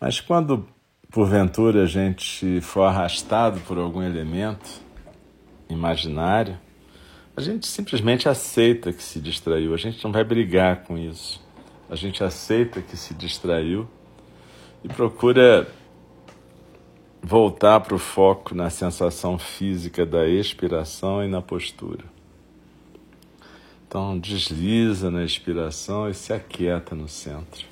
Mas 0.00 0.20
quando 0.20 0.66
porventura 1.10 1.84
a 1.84 1.86
gente 1.86 2.60
for 2.60 2.82
arrastado 2.82 3.60
por 3.60 3.78
algum 3.78 4.02
elemento, 4.02 4.85
imaginário, 5.68 6.58
a 7.36 7.40
gente 7.40 7.66
simplesmente 7.66 8.28
aceita 8.28 8.92
que 8.92 9.02
se 9.02 9.20
distraiu, 9.20 9.74
a 9.74 9.76
gente 9.76 10.02
não 10.02 10.10
vai 10.10 10.24
brigar 10.24 10.84
com 10.84 10.96
isso. 10.96 11.44
A 11.88 11.94
gente 11.94 12.24
aceita 12.24 12.80
que 12.80 12.96
se 12.96 13.14
distraiu 13.14 13.88
e 14.82 14.88
procura 14.88 15.68
voltar 17.22 17.80
para 17.80 17.94
o 17.94 17.98
foco 17.98 18.54
na 18.54 18.70
sensação 18.70 19.38
física 19.38 20.06
da 20.06 20.26
expiração 20.26 21.22
e 21.24 21.28
na 21.28 21.42
postura. 21.42 22.04
Então, 23.86 24.18
desliza 24.18 25.10
na 25.10 25.24
expiração 25.24 26.08
e 26.08 26.14
se 26.14 26.32
aquieta 26.32 26.94
no 26.94 27.08
centro. 27.08 27.66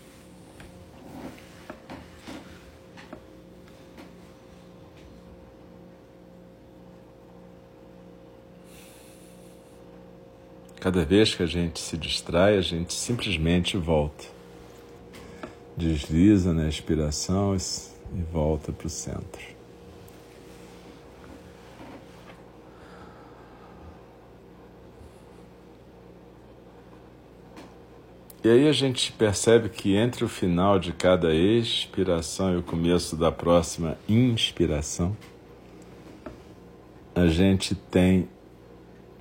Cada 10.85 11.03
vez 11.03 11.35
que 11.35 11.43
a 11.43 11.47
gente 11.47 11.81
se 11.81 11.97
distrai, 11.97 12.59
a 12.59 12.61
gente 12.61 12.93
simplesmente 12.93 13.75
volta. 13.75 14.27
Desliza 15.75 16.53
na 16.53 16.69
expiração 16.69 17.57
e 17.57 18.23
volta 18.31 18.71
para 18.71 18.87
o 18.87 18.91
centro. 18.91 19.41
E 28.45 28.51
aí 28.51 28.69
a 28.69 28.73
gente 28.73 29.11
percebe 29.13 29.71
que 29.71 29.97
entre 29.97 30.23
o 30.23 30.29
final 30.29 30.79
de 30.79 30.93
cada 30.93 31.35
expiração 31.35 32.53
e 32.53 32.59
o 32.59 32.63
começo 32.63 33.17
da 33.17 33.33
próxima 33.33 33.97
inspiração, 34.07 35.17
a 37.15 37.27
gente 37.27 37.75
tem 37.75 38.29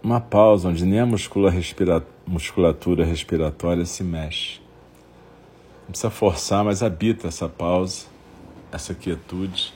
uma 0.04 0.20
pausa 0.20 0.70
onde 0.70 0.86
nem 0.86 1.00
a 1.00 1.06
respira 1.50 2.06
musculatura 2.28 3.06
respiratória 3.06 3.86
se 3.86 4.04
mexe. 4.04 4.60
Não 5.84 5.90
precisa 5.90 6.10
forçar, 6.10 6.64
mas 6.64 6.84
habita 6.84 7.28
essa 7.28 7.48
pausa 7.50 8.14
essa 8.74 8.96
quietude, 8.96 9.72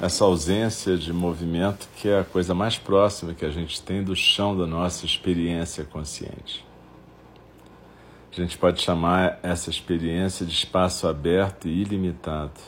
essa 0.00 0.24
ausência 0.24 0.96
de 0.96 1.12
movimento 1.12 1.86
que 1.96 2.08
é 2.08 2.20
a 2.20 2.24
coisa 2.24 2.54
mais 2.54 2.78
próxima 2.78 3.34
que 3.34 3.44
a 3.44 3.50
gente 3.50 3.80
tem 3.82 4.02
do 4.02 4.16
chão 4.16 4.56
da 4.56 4.66
nossa 4.66 5.04
experiência 5.04 5.84
consciente. 5.84 6.64
A 8.32 8.36
gente 8.36 8.56
pode 8.56 8.82
chamar 8.82 9.38
essa 9.42 9.70
experiência 9.70 10.44
de 10.44 10.52
espaço 10.52 11.06
aberto 11.06 11.68
e 11.68 11.82
ilimitado. 11.82 12.58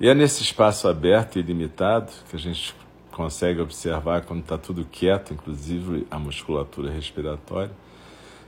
E 0.00 0.08
é 0.08 0.14
nesse 0.14 0.42
espaço 0.42 0.88
aberto 0.88 1.36
e 1.36 1.40
ilimitado 1.40 2.12
que 2.28 2.36
a 2.36 2.38
gente 2.38 2.74
consegue 3.12 3.60
observar 3.60 4.24
quando 4.24 4.40
está 4.40 4.56
tudo 4.56 4.84
quieto, 4.84 5.32
inclusive 5.32 6.06
a 6.10 6.18
musculatura 6.18 6.90
respiratória. 6.90 7.72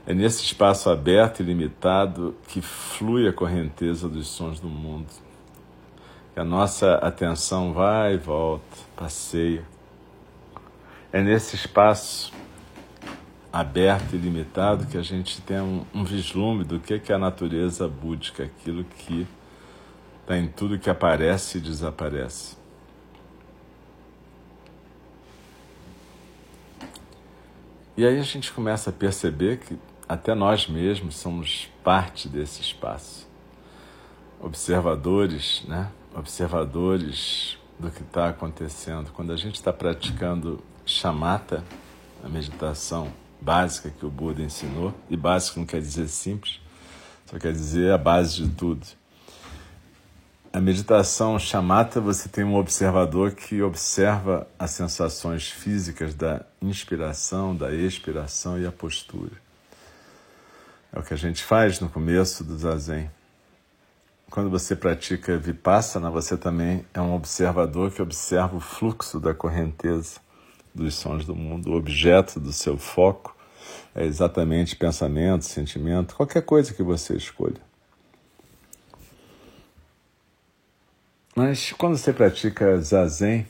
É 0.05 0.13
nesse 0.13 0.43
espaço 0.43 0.89
aberto 0.89 1.39
e 1.39 1.43
limitado 1.43 2.35
que 2.47 2.61
flui 2.61 3.27
a 3.27 3.33
correnteza 3.33 4.09
dos 4.09 4.27
sons 4.27 4.59
do 4.59 4.67
mundo. 4.67 5.07
Que 6.33 6.39
a 6.39 6.43
nossa 6.43 6.95
atenção 6.95 7.73
vai 7.73 8.15
e 8.15 8.17
volta, 8.17 8.63
passeia. 8.97 9.63
É 11.11 11.21
nesse 11.21 11.55
espaço 11.55 12.33
aberto 13.51 14.15
e 14.15 14.17
limitado 14.17 14.87
que 14.87 14.97
a 14.97 15.03
gente 15.03 15.39
tem 15.41 15.61
um, 15.61 15.85
um 15.93 16.03
vislumbre 16.03 16.65
do 16.65 16.79
que 16.79 16.95
é 17.11 17.15
a 17.15 17.19
natureza 17.19 17.87
búdica, 17.87 18.43
aquilo 18.43 18.83
que 18.83 19.27
está 20.21 20.37
em 20.37 20.47
tudo 20.47 20.79
que 20.79 20.89
aparece 20.89 21.59
e 21.59 21.61
desaparece. 21.61 22.62
E 27.95 28.05
aí 28.05 28.19
a 28.19 28.23
gente 28.23 28.51
começa 28.51 28.89
a 28.89 28.93
perceber 28.93 29.59
que 29.59 29.77
até 30.09 30.33
nós 30.33 30.67
mesmos 30.67 31.15
somos 31.15 31.69
parte 31.83 32.27
desse 32.27 32.59
espaço. 32.61 33.27
Observadores, 34.39 35.63
né? 35.67 35.91
Observadores 36.15 37.57
do 37.77 37.91
que 37.91 38.01
está 38.01 38.29
acontecendo. 38.29 39.11
Quando 39.11 39.31
a 39.31 39.35
gente 39.35 39.55
está 39.55 39.71
praticando 39.71 40.59
chamata, 40.83 41.63
a 42.23 42.27
meditação 42.27 43.13
básica 43.39 43.91
que 43.91 44.05
o 44.05 44.09
Buda 44.09 44.41
ensinou, 44.41 44.91
e 45.07 45.15
básico 45.15 45.59
não 45.59 45.65
quer 45.65 45.79
dizer 45.79 46.07
simples, 46.07 46.59
só 47.27 47.37
quer 47.37 47.51
dizer 47.51 47.91
a 47.91 47.97
base 47.97 48.41
de 48.41 48.49
tudo. 48.55 48.87
A 50.55 50.61
meditação 50.61 51.39
chamata, 51.39 51.99
você 51.99 52.29
tem 52.29 52.43
um 52.43 52.53
observador 52.53 53.31
que 53.31 53.63
observa 53.63 54.47
as 54.59 54.69
sensações 54.69 55.49
físicas 55.49 56.13
da 56.13 56.45
inspiração, 56.61 57.55
da 57.55 57.73
expiração 57.73 58.59
e 58.59 58.67
a 58.67 58.71
postura. 58.71 59.31
É 60.93 60.99
o 60.99 61.01
que 61.01 61.11
a 61.11 61.17
gente 61.17 61.43
faz 61.43 61.79
no 61.79 61.89
começo 61.89 62.43
do 62.43 62.55
zazen. 62.55 63.09
Quando 64.29 64.51
você 64.51 64.75
pratica 64.75 65.35
vipassana, 65.39 66.11
você 66.11 66.37
também 66.37 66.85
é 66.93 67.01
um 67.01 67.15
observador 67.15 67.89
que 67.89 67.99
observa 67.99 68.55
o 68.55 68.59
fluxo 68.59 69.19
da 69.19 69.33
correnteza 69.33 70.19
dos 70.71 70.93
sons 70.93 71.25
do 71.25 71.35
mundo, 71.35 71.71
o 71.71 71.75
objeto 71.75 72.39
do 72.39 72.53
seu 72.53 72.77
foco 72.77 73.35
é 73.95 74.05
exatamente 74.05 74.75
pensamento, 74.75 75.45
sentimento, 75.45 76.15
qualquer 76.15 76.43
coisa 76.43 76.75
que 76.75 76.83
você 76.83 77.15
escolha. 77.15 77.72
Mas 81.35 81.71
quando 81.71 81.97
você 81.97 82.13
pratica 82.13 82.79
zazen, 82.79 83.47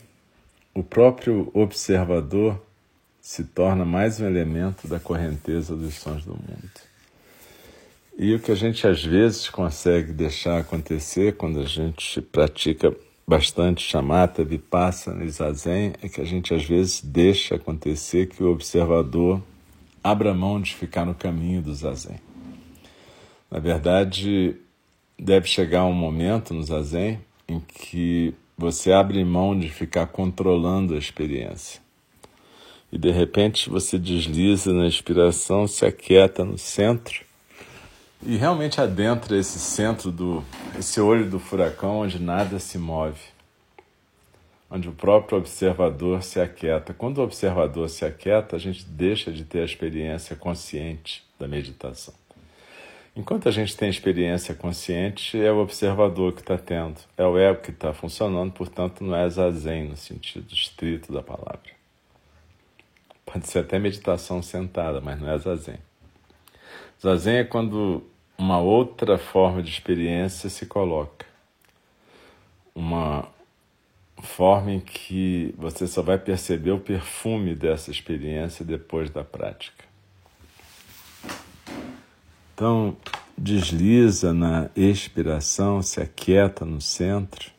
o 0.72 0.82
próprio 0.82 1.50
observador 1.52 2.58
se 3.20 3.44
torna 3.44 3.84
mais 3.84 4.18
um 4.20 4.26
elemento 4.26 4.88
da 4.88 4.98
correnteza 4.98 5.76
dos 5.76 5.94
sons 5.94 6.24
do 6.24 6.32
mundo. 6.32 6.70
E 8.16 8.34
o 8.34 8.40
que 8.40 8.50
a 8.50 8.54
gente 8.54 8.86
às 8.86 9.04
vezes 9.04 9.50
consegue 9.50 10.12
deixar 10.12 10.60
acontecer 10.60 11.36
quando 11.36 11.60
a 11.60 11.66
gente 11.66 12.22
pratica 12.22 12.94
bastante 13.26 13.82
chamata, 13.82 14.42
vipassana 14.42 15.24
e 15.24 15.28
zazen 15.28 15.92
é 16.00 16.08
que 16.08 16.20
a 16.20 16.24
gente 16.24 16.54
às 16.54 16.64
vezes 16.64 17.02
deixa 17.02 17.56
acontecer 17.56 18.28
que 18.28 18.42
o 18.42 18.50
observador 18.50 19.42
abra 20.02 20.32
mão 20.32 20.60
de 20.60 20.74
ficar 20.74 21.04
no 21.04 21.14
caminho 21.14 21.60
do 21.60 21.74
zazen. 21.74 22.18
Na 23.50 23.58
verdade, 23.58 24.56
deve 25.18 25.46
chegar 25.48 25.84
um 25.84 25.92
momento 25.92 26.54
no 26.54 26.62
zazen 26.62 27.20
em 27.48 27.60
que 27.60 28.34
você 28.56 28.92
abre 28.92 29.24
mão 29.24 29.58
de 29.58 29.68
ficar 29.68 30.06
controlando 30.06 30.94
a 30.94 30.98
experiência. 30.98 31.82
E 32.92 32.98
de 32.98 33.10
repente 33.10 33.68
você 33.68 33.98
desliza 33.98 34.72
na 34.72 34.86
inspiração, 34.86 35.66
se 35.66 35.84
aquieta 35.84 36.44
no 36.44 36.56
centro 36.56 37.24
e 38.22 38.36
realmente 38.36 38.80
adentra 38.80 39.36
esse 39.36 39.58
centro 39.58 40.10
do 40.10 40.42
esse 40.78 41.00
olho 41.00 41.28
do 41.28 41.38
furacão 41.38 41.98
onde 41.98 42.18
nada 42.18 42.58
se 42.58 42.78
move 42.78 43.34
onde 44.74 44.88
o 44.88 44.92
próprio 44.92 45.38
observador 45.38 46.22
se 46.24 46.40
aquieta. 46.40 46.92
Quando 46.92 47.18
o 47.18 47.22
observador 47.22 47.88
se 47.88 48.04
aquieta, 48.04 48.56
a 48.56 48.58
gente 48.58 48.84
deixa 48.84 49.30
de 49.30 49.44
ter 49.44 49.60
a 49.60 49.64
experiência 49.64 50.34
consciente 50.34 51.22
da 51.38 51.46
meditação. 51.46 52.12
Enquanto 53.16 53.48
a 53.48 53.52
gente 53.52 53.76
tem 53.76 53.88
experiência 53.88 54.54
consciente, 54.54 55.40
é 55.40 55.52
o 55.52 55.58
observador 55.58 56.32
que 56.32 56.40
está 56.40 56.58
tendo, 56.58 57.00
é 57.16 57.24
o 57.24 57.38
ego 57.38 57.62
que 57.62 57.70
está 57.70 57.92
funcionando, 57.92 58.52
portanto, 58.52 59.04
não 59.04 59.14
é 59.16 59.28
zazen 59.28 59.88
no 59.88 59.96
sentido 59.96 60.52
estrito 60.52 61.12
da 61.12 61.22
palavra. 61.22 61.72
Pode 63.24 63.46
ser 63.46 63.60
até 63.60 63.78
meditação 63.78 64.42
sentada, 64.42 65.00
mas 65.00 65.20
não 65.20 65.30
é 65.30 65.38
zazen. 65.38 65.78
Zazen 67.00 67.36
é 67.36 67.44
quando 67.44 68.04
uma 68.36 68.58
outra 68.58 69.16
forma 69.16 69.62
de 69.62 69.70
experiência 69.70 70.50
se 70.50 70.66
coloca. 70.66 71.24
Uma, 72.74 73.28
forma 74.24 74.72
em 74.72 74.80
que 74.80 75.54
você 75.56 75.86
só 75.86 76.02
vai 76.02 76.18
perceber 76.18 76.72
o 76.72 76.80
perfume 76.80 77.54
dessa 77.54 77.90
experiência 77.90 78.64
depois 78.64 79.10
da 79.10 79.22
prática. 79.22 79.83
Então, 82.54 82.96
desliza 83.36 84.32
na 84.32 84.70
expiração, 84.76 85.82
se 85.82 86.00
aquieta 86.00 86.64
no 86.64 86.80
centro. 86.80 87.50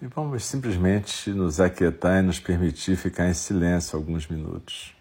E 0.00 0.06
vamos 0.06 0.42
simplesmente 0.44 1.30
nos 1.30 1.60
aquietar 1.60 2.22
e 2.22 2.26
nos 2.26 2.40
permitir 2.40 2.96
ficar 2.96 3.28
em 3.28 3.34
silêncio 3.34 3.94
alguns 3.94 4.26
minutos. 4.26 4.95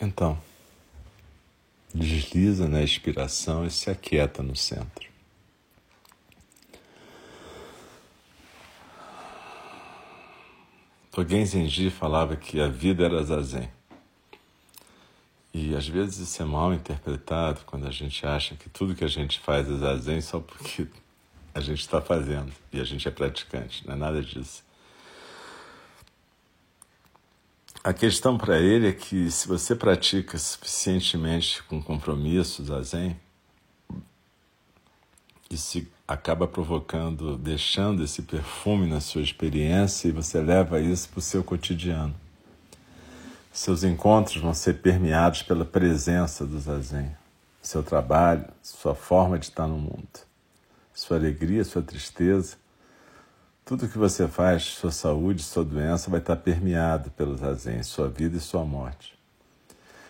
Então, 0.00 0.38
desliza 1.94 2.68
na 2.68 2.82
expiração 2.82 3.64
e 3.64 3.70
se 3.70 3.90
aquieta 3.90 4.42
no 4.42 4.54
centro. 4.54 5.06
Dogen 11.16 11.46
Zenji 11.46 11.88
falava 11.88 12.36
que 12.36 12.60
a 12.60 12.68
vida 12.68 13.06
era 13.06 13.22
zazen. 13.22 13.70
E 15.54 15.74
às 15.74 15.88
vezes 15.88 16.18
isso 16.18 16.42
é 16.42 16.44
mal 16.44 16.74
interpretado 16.74 17.60
quando 17.64 17.86
a 17.86 17.90
gente 17.90 18.26
acha 18.26 18.54
que 18.54 18.68
tudo 18.68 18.94
que 18.94 19.02
a 19.02 19.08
gente 19.08 19.40
faz 19.40 19.66
é 19.66 19.76
zazen 19.78 20.20
só 20.20 20.40
porque 20.40 20.86
a 21.54 21.60
gente 21.60 21.80
está 21.80 22.02
fazendo 22.02 22.52
e 22.70 22.78
a 22.78 22.84
gente 22.84 23.08
é 23.08 23.10
praticante. 23.10 23.86
Não 23.86 23.94
é 23.94 23.96
nada 23.96 24.20
disso. 24.20 24.65
A 27.86 27.92
questão 27.92 28.36
para 28.36 28.58
ele 28.58 28.88
é 28.88 28.92
que 28.92 29.30
se 29.30 29.46
você 29.46 29.72
pratica 29.72 30.36
suficientemente 30.36 31.62
com 31.62 31.80
compromisso 31.80 32.64
zazen, 32.64 33.16
se 35.54 35.86
acaba 36.08 36.48
provocando, 36.48 37.38
deixando 37.38 38.02
esse 38.02 38.22
perfume 38.22 38.88
na 38.88 39.00
sua 39.00 39.22
experiência 39.22 40.08
e 40.08 40.10
você 40.10 40.40
leva 40.40 40.80
isso 40.80 41.08
para 41.10 41.20
o 41.20 41.22
seu 41.22 41.44
cotidiano. 41.44 42.12
Seus 43.52 43.84
encontros 43.84 44.42
vão 44.42 44.52
ser 44.52 44.82
permeados 44.82 45.44
pela 45.44 45.64
presença 45.64 46.44
do 46.44 46.58
zazen, 46.58 47.16
seu 47.62 47.84
trabalho, 47.84 48.46
sua 48.64 48.96
forma 48.96 49.38
de 49.38 49.44
estar 49.44 49.68
no 49.68 49.78
mundo, 49.78 50.08
sua 50.92 51.18
alegria, 51.18 51.62
sua 51.62 51.82
tristeza, 51.82 52.56
tudo 53.66 53.88
que 53.88 53.98
você 53.98 54.28
faz, 54.28 54.62
sua 54.62 54.92
saúde, 54.92 55.42
sua 55.42 55.64
doença 55.64 56.08
vai 56.08 56.20
estar 56.20 56.36
permeado 56.36 57.10
pelo 57.10 57.36
zazen, 57.36 57.82
sua 57.82 58.08
vida 58.08 58.36
e 58.36 58.40
sua 58.40 58.64
morte. 58.64 59.12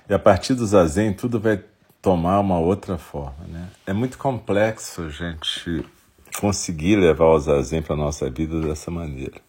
E 0.07 0.13
a 0.13 0.19
partir 0.19 0.53
do 0.53 0.67
zazen, 0.67 1.15
tudo 1.15 1.41
vai 1.41 1.65
tomar 2.03 2.39
uma 2.39 2.59
outra 2.59 2.99
forma. 2.99 3.47
Né? 3.49 3.71
É 3.87 3.95
muito 3.95 4.19
complexo 4.19 5.01
a 5.01 5.09
gente 5.09 5.83
conseguir 6.39 6.97
levar 6.97 7.29
o 7.29 7.39
zazen 7.39 7.81
para 7.81 7.95
a 7.95 7.99
nossa 7.99 8.29
vida 8.29 8.61
dessa 8.61 8.91
maneira. 8.91 9.41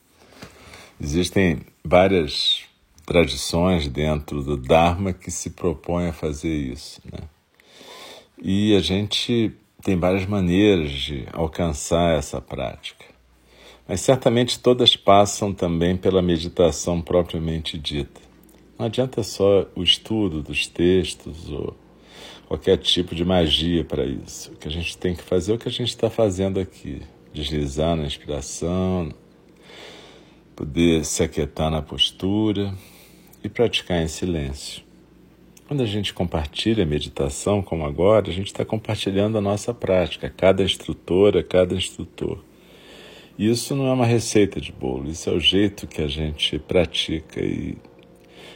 Existem 1.01 1.59
várias 1.83 2.63
tradições 3.05 3.89
dentro 3.89 4.41
do 4.41 4.55
Dharma 4.55 5.11
que 5.11 5.29
se 5.29 5.49
propõem 5.49 6.07
a 6.07 6.13
fazer 6.13 6.55
isso. 6.55 7.01
Né? 7.11 7.19
E 8.41 8.73
a 8.73 8.79
gente 8.79 9.53
tem 9.83 9.99
várias 9.99 10.25
maneiras 10.25 10.91
de 10.91 11.27
alcançar 11.33 12.17
essa 12.17 12.39
prática. 12.39 13.16
Mas 13.87 14.01
certamente 14.01 14.59
todas 14.59 14.95
passam 14.95 15.53
também 15.53 15.95
pela 15.95 16.21
meditação 16.21 17.01
propriamente 17.01 17.77
dita. 17.77 18.19
Não 18.77 18.85
adianta 18.85 19.23
só 19.23 19.65
o 19.75 19.81
estudo 19.81 20.43
dos 20.43 20.67
textos 20.67 21.49
ou 21.49 21.75
qualquer 22.47 22.77
tipo 22.77 23.15
de 23.15 23.23
magia 23.23 23.83
para 23.83 24.05
isso. 24.05 24.51
O 24.51 24.55
que 24.55 24.67
a 24.67 24.71
gente 24.71 24.97
tem 24.97 25.15
que 25.15 25.23
fazer 25.23 25.53
é 25.53 25.55
o 25.55 25.57
que 25.57 25.69
a 25.69 25.71
gente 25.71 25.89
está 25.89 26.09
fazendo 26.09 26.59
aqui: 26.59 27.01
deslizar 27.33 27.95
na 27.95 28.03
inspiração, 28.03 29.11
poder 30.55 31.05
se 31.05 31.23
aquietar 31.23 31.71
na 31.71 31.81
postura 31.81 32.73
e 33.43 33.47
praticar 33.47 34.01
em 34.01 34.07
silêncio. 34.07 34.83
Quando 35.67 35.83
a 35.83 35.85
gente 35.85 36.13
compartilha 36.13 36.83
a 36.83 36.87
meditação, 36.87 37.61
como 37.61 37.85
agora, 37.85 38.29
a 38.29 38.33
gente 38.33 38.47
está 38.47 38.63
compartilhando 38.63 39.37
a 39.37 39.41
nossa 39.41 39.73
prática, 39.73 40.29
cada 40.29 40.63
instrutora, 40.63 41.43
cada 41.43 41.75
instrutor. 41.75 42.39
Isso 43.37 43.75
não 43.75 43.87
é 43.87 43.93
uma 43.93 44.05
receita 44.05 44.59
de 44.59 44.71
bolo, 44.71 45.09
isso 45.09 45.29
é 45.29 45.33
o 45.33 45.39
jeito 45.39 45.85
que 45.85 46.01
a 46.01 46.07
gente 46.07 46.57
pratica 46.57 47.39
e 47.39 47.77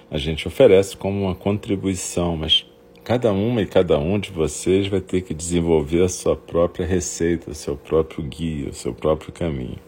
a 0.09 0.17
gente 0.17 0.47
oferece 0.47 0.97
como 0.97 1.23
uma 1.23 1.35
contribuição, 1.35 2.35
mas 2.35 2.65
Cada 3.03 3.33
uma 3.33 3.63
e 3.63 3.65
cada 3.65 3.97
um 3.97 4.19
de 4.19 4.31
vocês 4.31 4.87
vai 4.87 5.01
ter 5.01 5.21
que 5.21 5.33
desenvolver 5.33 6.03
a 6.03 6.09
sua 6.09 6.35
própria 6.35 6.85
receita, 6.85 7.49
o 7.49 7.55
seu 7.55 7.75
próprio 7.75 8.23
guia, 8.23 8.69
o 8.69 8.73
seu 8.73 8.93
próprio 8.93 9.33
caminho. 9.33 9.79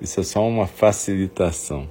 Isso 0.00 0.20
é 0.20 0.22
só 0.22 0.46
uma 0.46 0.66
facilitação. 0.66 1.88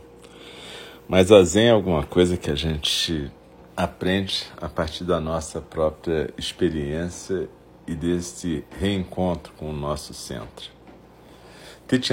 Mas 1.08 1.32
a 1.32 1.44
Zen 1.44 1.68
é 1.68 1.72
alguma 1.72 2.04
coisa 2.04 2.38
que 2.38 2.50
a 2.50 2.56
gente 2.56 3.32
aprende 3.78 4.46
a 4.58 4.68
partir 4.68 5.04
da 5.04 5.22
nossa 5.22 5.62
própria 5.62 6.34
experiência 6.36 7.48
e 7.88 7.94
desse 7.94 8.64
reencontro 8.80 9.54
com 9.56 9.70
o 9.70 9.74
nosso 9.74 10.12
centro. 10.12 10.75
Thich 11.88 12.10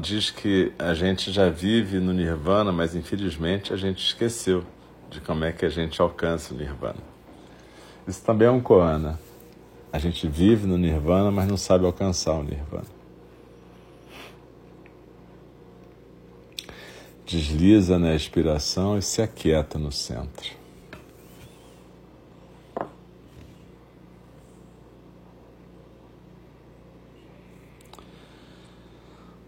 diz 0.00 0.30
que 0.30 0.72
a 0.78 0.92
gente 0.92 1.30
já 1.30 1.48
vive 1.48 1.98
no 1.98 2.12
Nirvana, 2.12 2.72
mas 2.72 2.94
infelizmente 2.94 3.72
a 3.72 3.76
gente 3.76 4.04
esqueceu 4.04 4.64
de 5.08 5.20
como 5.20 5.44
é 5.44 5.52
que 5.52 5.64
a 5.64 5.68
gente 5.68 6.00
alcança 6.00 6.52
o 6.52 6.56
Nirvana. 6.56 7.14
Isso 8.06 8.22
também 8.24 8.48
é 8.48 8.50
um 8.50 8.60
koana. 8.60 9.18
A 9.92 9.98
gente 9.98 10.26
vive 10.26 10.66
no 10.66 10.76
nirvana, 10.76 11.30
mas 11.30 11.46
não 11.46 11.56
sabe 11.56 11.86
alcançar 11.86 12.32
o 12.32 12.42
nirvana. 12.42 12.84
Desliza 17.24 17.98
na 17.98 18.14
expiração 18.14 18.98
e 18.98 19.02
se 19.02 19.22
aquieta 19.22 19.78
no 19.78 19.92
centro. 19.92 20.63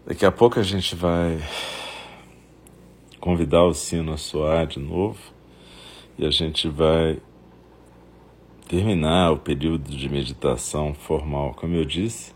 Daqui 0.07 0.25
a 0.25 0.31
pouco 0.31 0.57
a 0.57 0.63
gente 0.63 0.95
vai 0.95 1.37
convidar 3.19 3.65
o 3.65 3.73
sino 3.73 4.13
a 4.13 4.17
soar 4.17 4.65
de 4.65 4.79
novo 4.79 5.19
e 6.17 6.25
a 6.25 6.31
gente 6.31 6.69
vai 6.69 7.19
terminar 8.69 9.33
o 9.33 9.37
período 9.37 9.91
de 9.91 10.07
meditação 10.07 10.93
formal, 10.93 11.53
como 11.55 11.75
eu 11.75 11.83
disse, 11.83 12.33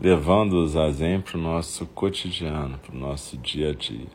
levando 0.00 0.54
os 0.54 0.70
zazen 0.70 1.20
para 1.20 1.36
o 1.36 1.40
nosso 1.42 1.84
cotidiano, 1.88 2.78
para 2.78 2.96
o 2.96 2.98
nosso 2.98 3.36
dia 3.36 3.72
a 3.72 3.74
dia. 3.74 4.08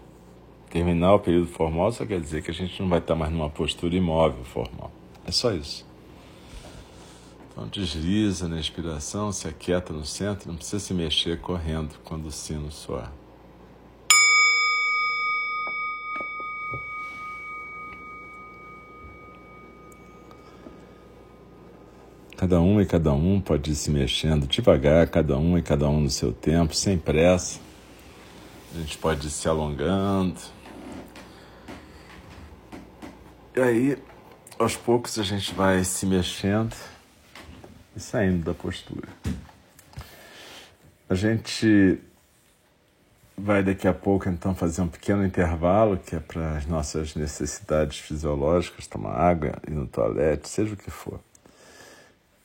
Terminar 0.72 1.14
o 1.14 1.20
período 1.20 1.46
formal 1.46 1.92
só 1.92 2.08
quer 2.08 2.20
dizer 2.20 2.42
que 2.42 2.50
a 2.50 2.56
gente 2.56 2.82
não 2.82 2.90
vai 2.90 2.98
estar 2.98 3.14
mais 3.14 3.32
numa 3.32 3.52
postura 3.52 3.96
imóvel 3.96 4.44
formal. 4.46 4.92
É 5.28 5.32
só 5.32 5.54
isso. 5.54 5.89
Então 7.60 7.68
desliza 7.68 8.48
na 8.48 8.58
inspiração, 8.58 9.34
se 9.34 9.46
aquieta 9.46 9.92
no 9.92 10.06
centro, 10.06 10.48
não 10.48 10.56
precisa 10.56 10.80
se 10.80 10.94
mexer 10.94 11.42
correndo 11.42 11.94
quando 12.06 12.28
o 12.28 12.32
sino 12.32 12.72
soar. 12.72 13.12
Cada 22.38 22.62
um 22.62 22.80
e 22.80 22.86
cada 22.86 23.12
um 23.12 23.42
pode 23.42 23.72
ir 23.72 23.76
se 23.76 23.92
mexendo 23.92 24.48
devagar, 24.48 25.10
cada 25.10 25.38
um 25.38 25.58
e 25.58 25.62
cada 25.62 25.90
um 25.90 26.00
no 26.00 26.10
seu 26.10 26.32
tempo, 26.32 26.74
sem 26.74 26.98
pressa. 26.98 27.60
A 28.74 28.80
gente 28.80 28.98
pode 28.98 29.28
ir 29.28 29.32
se 29.32 29.50
alongando. 29.50 30.40
E 33.54 33.60
aí, 33.60 33.98
aos 34.58 34.78
poucos, 34.78 35.20
a 35.20 35.24
gente 35.24 35.54
vai 35.54 35.84
se 35.84 36.06
mexendo 36.06 36.74
e 38.00 38.02
saindo 38.02 38.46
da 38.46 38.54
postura. 38.54 39.08
A 41.10 41.16
gente 41.16 42.00
vai 43.38 43.64
daqui 43.64 43.88
a 43.88 43.94
pouco 43.94 44.28
então 44.28 44.56
fazer 44.56 44.82
um 44.82 44.88
pequeno 44.88 45.26
intervalo 45.26 45.98
que 45.98 46.16
é 46.16 46.20
para 46.20 46.58
as 46.58 46.66
nossas 46.66 47.16
necessidades 47.16 48.00
fisiológicas, 48.00 48.88
tomar 48.88 49.16
água, 49.16 49.54
ir 49.68 49.72
no 49.72 49.86
toalete, 49.86 50.48
seja 50.50 50.74
o 50.74 50.78
que 50.78 50.90
for. 50.90 51.20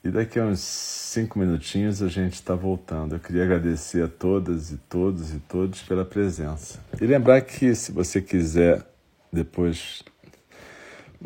E 0.02 0.10
daqui 0.10 0.38
a 0.38 0.44
uns 0.44 0.60
cinco 0.60 1.38
minutinhos 1.38 2.02
a 2.02 2.08
gente 2.08 2.34
está 2.34 2.54
voltando. 2.54 3.14
Eu 3.14 3.20
queria 3.20 3.44
agradecer 3.44 4.04
a 4.04 4.08
todas 4.08 4.70
e 4.70 4.76
todos 4.76 5.32
e 5.32 5.38
todos 5.38 5.82
pela 5.82 6.04
presença. 6.04 6.78
E 7.00 7.06
lembrar 7.06 7.40
que 7.40 7.74
se 7.74 7.90
você 7.90 8.20
quiser 8.20 8.84
depois 9.32 10.02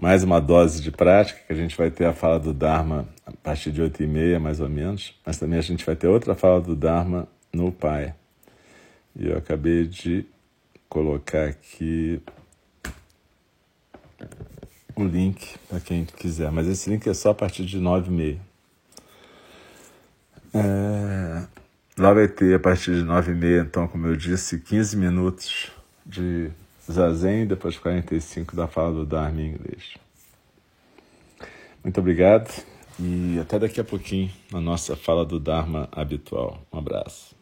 mais 0.01 0.23
uma 0.23 0.41
dose 0.41 0.81
de 0.81 0.93
prática, 0.93 1.41
que 1.45 1.53
a 1.53 1.57
gente 1.57 1.77
vai 1.77 1.91
ter 1.91 2.05
a 2.05 2.13
fala 2.13 2.39
do 2.39 2.55
Dharma 2.55 3.09
a 3.27 3.33
partir 3.33 3.73
de 3.73 3.83
oito 3.83 4.01
e 4.01 4.07
meia, 4.07 4.39
mais 4.39 4.61
ou 4.61 4.69
menos, 4.69 5.19
mas 5.27 5.39
também 5.39 5.59
a 5.59 5.63
gente 5.63 5.85
vai 5.85 5.97
ter 5.97 6.07
outra 6.07 6.37
fala 6.37 6.61
do 6.61 6.77
Dharma 6.77 7.27
no 7.53 7.73
Pai. 7.73 8.15
E 9.17 9.27
eu 9.27 9.37
acabei 9.37 9.89
de 9.89 10.25
colocar 10.89 11.49
aqui 11.49 12.23
o 14.95 15.03
link 15.03 15.59
para 15.69 15.81
quem 15.81 16.05
quiser, 16.05 16.53
mas 16.53 16.69
esse 16.69 16.89
link 16.89 17.05
é 17.09 17.15
só 17.15 17.31
a 17.31 17.35
partir 17.35 17.65
de 17.65 17.79
nove 17.79 18.09
e 18.09 18.15
meia. 18.15 18.41
É, 20.55 21.45
lá 21.99 22.13
vai 22.15 22.29
ter, 22.29 22.55
a 22.55 22.61
partir 22.61 22.95
de 22.95 23.03
nove 23.03 23.33
e 23.33 23.35
meia, 23.35 23.63
então, 23.63 23.89
como 23.89 24.07
eu 24.07 24.15
disse, 24.15 24.61
15 24.61 24.97
minutos 24.97 25.73
de 26.07 26.53
zazen, 26.91 27.47
depois 27.47 27.79
45 27.79 28.57
da 28.57 28.67
fala 28.67 28.93
do 28.93 29.07
Dharma 29.07 29.41
em 29.41 29.51
inglês. 29.51 29.95
Muito 31.85 32.01
obrigado 32.01 32.51
e 32.99 33.39
até 33.41 33.59
daqui 33.59 33.81
a 33.81 33.85
pouquinho 33.85 34.31
na 34.51 34.61
nossa 34.61 34.97
fala 34.97 35.25
do 35.25 35.39
Dharma 35.39 35.89
habitual. 35.93 36.61
Um 36.73 36.79
abraço. 36.79 37.38